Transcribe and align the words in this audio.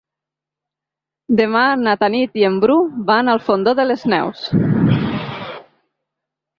Demà 1.41 1.61
na 1.83 1.93
Tanit 2.05 2.41
i 2.43 2.47
en 2.51 2.57
Bru 2.65 2.79
van 3.13 3.31
al 3.37 3.45
Fondó 3.49 3.77
de 3.83 3.89
les 3.93 4.09
Neus. 4.17 4.45